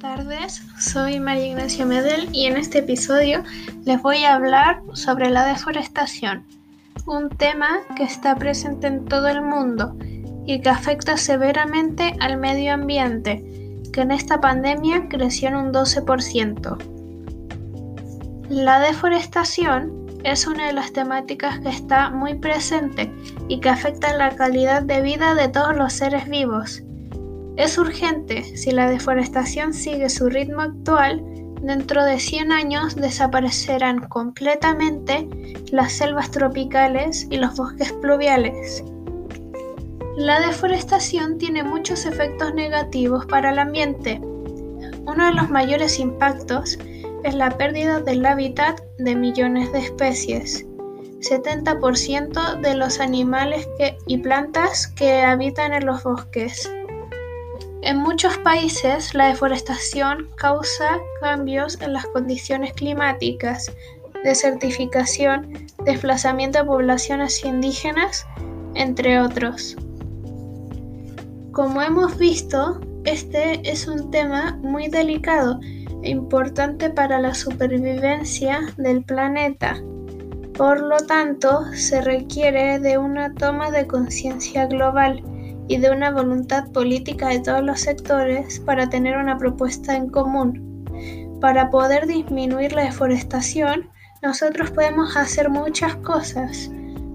tardes, 0.00 0.62
soy 0.78 1.20
María 1.20 1.48
Ignacia 1.48 1.84
Medel 1.84 2.28
y 2.32 2.46
en 2.46 2.56
este 2.56 2.78
episodio 2.78 3.42
les 3.84 4.00
voy 4.00 4.24
a 4.24 4.34
hablar 4.34 4.82
sobre 4.94 5.28
la 5.28 5.44
deforestación, 5.44 6.44
un 7.06 7.28
tema 7.28 7.80
que 7.94 8.04
está 8.04 8.34
presente 8.36 8.86
en 8.86 9.04
todo 9.04 9.28
el 9.28 9.42
mundo 9.42 9.94
y 10.46 10.60
que 10.62 10.70
afecta 10.70 11.18
severamente 11.18 12.16
al 12.20 12.38
medio 12.38 12.72
ambiente, 12.72 13.44
que 13.92 14.00
en 14.00 14.10
esta 14.10 14.40
pandemia 14.40 15.08
creció 15.08 15.48
en 15.48 15.56
un 15.56 15.72
12%. 15.72 16.78
La 18.48 18.80
deforestación 18.80 20.06
es 20.24 20.46
una 20.46 20.68
de 20.68 20.72
las 20.72 20.92
temáticas 20.92 21.60
que 21.60 21.68
está 21.68 22.10
muy 22.10 22.34
presente 22.34 23.12
y 23.48 23.60
que 23.60 23.68
afecta 23.68 24.16
la 24.16 24.34
calidad 24.34 24.82
de 24.82 25.02
vida 25.02 25.34
de 25.34 25.48
todos 25.48 25.76
los 25.76 25.92
seres 25.92 26.26
vivos 26.28 26.82
es 27.58 27.76
urgente, 27.76 28.56
si 28.56 28.70
la 28.70 28.88
deforestación 28.88 29.74
sigue 29.74 30.08
su 30.10 30.28
ritmo 30.28 30.62
actual, 30.62 31.24
dentro 31.60 32.04
de 32.04 32.20
100 32.20 32.52
años 32.52 32.94
desaparecerán 32.94 34.06
completamente 34.08 35.28
las 35.72 35.92
selvas 35.92 36.30
tropicales 36.30 37.26
y 37.30 37.36
los 37.36 37.56
bosques 37.56 37.92
pluviales. 37.94 38.84
La 40.16 40.40
deforestación 40.40 41.38
tiene 41.38 41.64
muchos 41.64 42.06
efectos 42.06 42.54
negativos 42.54 43.26
para 43.26 43.50
el 43.50 43.58
ambiente. 43.58 44.20
Uno 45.04 45.26
de 45.26 45.32
los 45.32 45.50
mayores 45.50 45.98
impactos 45.98 46.78
es 47.24 47.34
la 47.34 47.50
pérdida 47.58 47.98
del 47.98 48.24
hábitat 48.24 48.80
de 48.98 49.16
millones 49.16 49.72
de 49.72 49.80
especies. 49.80 50.64
70% 51.22 52.60
de 52.60 52.74
los 52.76 53.00
animales 53.00 53.68
y 54.06 54.18
plantas 54.18 54.86
que 54.86 55.22
habitan 55.22 55.72
en 55.72 55.86
los 55.86 56.04
bosques 56.04 56.70
en 57.82 57.98
muchos 57.98 58.36
países, 58.38 59.14
la 59.14 59.28
deforestación 59.28 60.28
causa 60.36 60.98
cambios 61.20 61.80
en 61.80 61.92
las 61.92 62.06
condiciones 62.06 62.72
climáticas, 62.72 63.72
desertificación, 64.24 65.52
desplazamiento 65.84 66.58
de 66.58 66.64
poblaciones 66.64 67.44
indígenas, 67.44 68.26
entre 68.74 69.20
otros. 69.20 69.76
Como 71.52 71.80
hemos 71.80 72.18
visto, 72.18 72.80
este 73.04 73.60
es 73.68 73.86
un 73.86 74.10
tema 74.10 74.58
muy 74.60 74.88
delicado 74.88 75.60
e 76.02 76.10
importante 76.10 76.90
para 76.90 77.20
la 77.20 77.34
supervivencia 77.34 78.60
del 78.76 79.04
planeta. 79.04 79.80
Por 80.54 80.80
lo 80.80 80.96
tanto, 80.98 81.64
se 81.74 82.00
requiere 82.00 82.80
de 82.80 82.98
una 82.98 83.32
toma 83.34 83.70
de 83.70 83.86
conciencia 83.86 84.66
global 84.66 85.22
y 85.68 85.76
de 85.78 85.90
una 85.90 86.10
voluntad 86.10 86.70
política 86.72 87.28
de 87.28 87.40
todos 87.40 87.62
los 87.62 87.80
sectores 87.80 88.60
para 88.60 88.88
tener 88.88 89.16
una 89.16 89.36
propuesta 89.36 89.94
en 89.94 90.08
común. 90.08 90.84
Para 91.40 91.70
poder 91.70 92.06
disminuir 92.06 92.72
la 92.72 92.84
deforestación, 92.84 93.90
nosotros 94.22 94.70
podemos 94.72 95.16
hacer 95.16 95.48
muchas 95.50 95.94
cosas, 95.96 96.70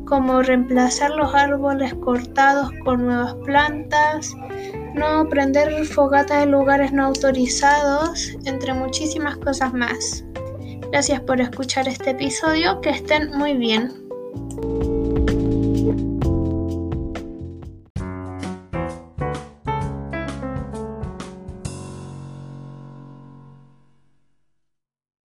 como 0.06 0.42
reemplazar 0.42 1.12
los 1.12 1.34
árboles 1.34 1.94
cortados 1.96 2.70
con 2.86 3.06
nuevas 3.06 3.36
plantas, 3.44 4.34
no 4.94 5.28
prender 5.28 5.86
fogatas 5.86 6.44
en 6.44 6.52
lugares 6.52 6.94
no 6.94 7.06
autorizados, 7.08 8.38
entre 8.46 8.74
muchísimas 8.74 9.38
cosas 9.38 9.74
más. 9.74 10.24
Gracias 10.92 11.20
por 11.22 11.42
escuchar 11.42 11.88
este 11.88 12.12
episodio, 12.12 12.80
que 12.80 12.92
estén 12.92 13.32
muy 13.36 13.58
bien. 13.58 14.03